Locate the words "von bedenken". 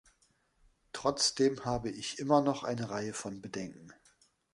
3.13-3.93